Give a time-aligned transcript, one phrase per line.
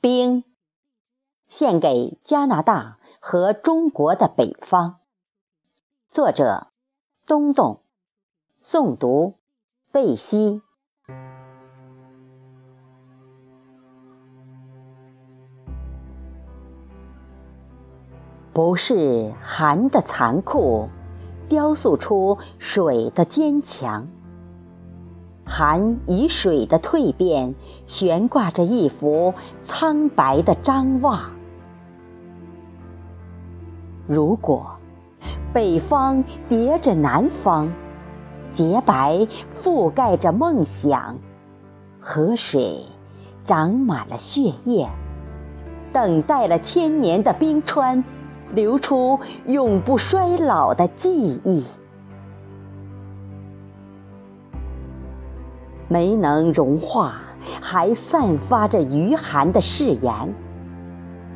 [0.00, 0.44] 冰，
[1.48, 5.00] 献给加拿大和中国的北方。
[6.08, 6.68] 作者：
[7.26, 7.80] 东东，
[8.62, 9.34] 诵读：
[9.90, 10.62] 贝西。
[18.52, 20.88] 不是寒的残酷，
[21.48, 24.06] 雕塑出水的坚强。
[25.50, 27.54] 寒与水的蜕变，
[27.86, 31.18] 悬挂着一幅苍白的张望。
[34.06, 34.66] 如果
[35.52, 37.72] 北方叠着南方，
[38.52, 39.26] 洁白
[39.62, 41.16] 覆盖着梦想，
[41.98, 42.84] 河水
[43.46, 44.86] 长满了血液，
[45.94, 48.04] 等待了千年的冰川，
[48.52, 51.64] 流出永不衰老的记忆。
[55.88, 57.14] 没能融化，
[57.60, 60.12] 还散发着余寒的誓言。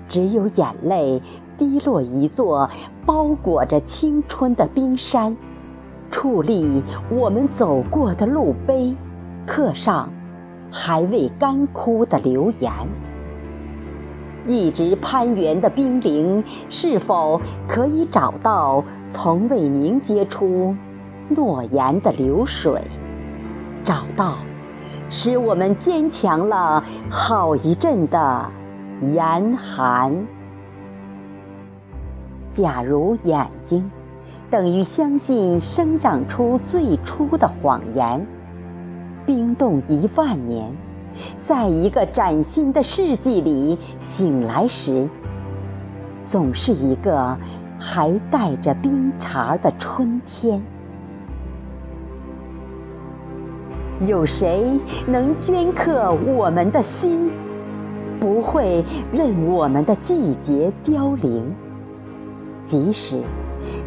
[0.08, 1.22] 只有眼泪
[1.56, 2.68] 滴落一座
[3.06, 5.34] 包裹着青春的冰山，
[6.10, 8.94] 矗立我们走过的路碑，
[9.46, 10.10] 刻上
[10.70, 12.70] 还未干枯的留言。
[14.46, 20.74] 一直攀援的冰凌，是否可以找到从未凝结出
[21.28, 22.82] 诺言的流水？
[23.84, 24.36] 找到，
[25.10, 28.50] 使我们坚强了好一阵的
[29.00, 30.14] 严寒。
[32.50, 33.90] 假如眼睛
[34.50, 38.26] 等于相信生长出最初的谎言，
[39.24, 40.70] 冰冻一万年，
[41.40, 45.08] 在一个崭新的世纪里醒来时，
[46.26, 47.36] 总是一个
[47.80, 50.62] 还带着冰碴的春天。
[54.06, 57.30] 有谁能镌刻我们的心，
[58.18, 61.44] 不会任我们的季节凋零？
[62.64, 63.20] 即使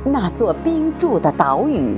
[0.03, 1.97] 那座冰柱的岛屿，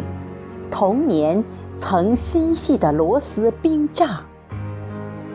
[0.72, 1.44] 童年
[1.78, 4.09] 曾嬉戏的螺丝冰杖，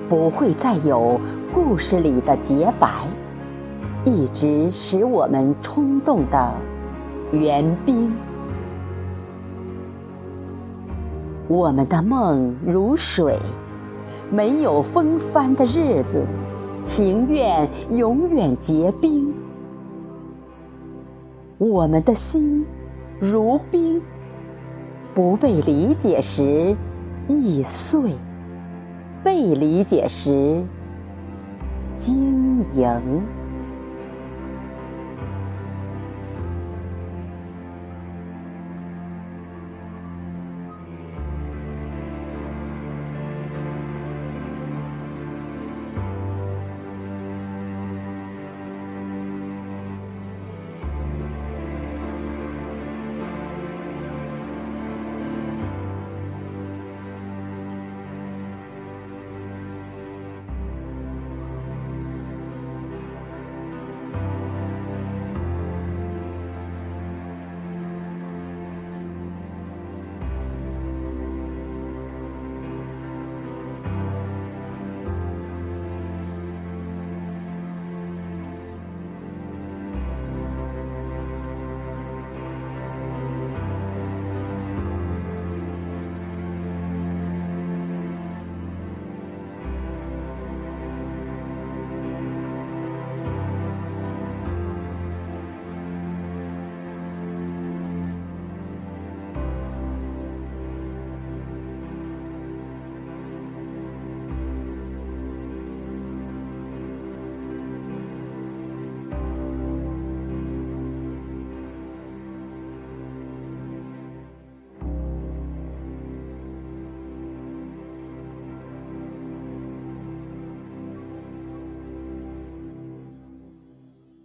[0.08, 1.20] 不会再有
[1.54, 2.88] 故事里的洁白，
[4.04, 6.52] 一直使我们冲动的
[7.32, 8.12] 援冰。
[11.48, 13.38] 我们的梦如水，
[14.30, 16.24] 没有风帆的日子，
[16.84, 19.32] 情愿永远结冰。
[21.58, 22.64] 我们的心
[23.20, 24.00] 如冰，
[25.14, 26.74] 不被理解时
[27.28, 28.14] 易碎，
[29.22, 30.62] 被理解时
[31.98, 33.22] 晶莹。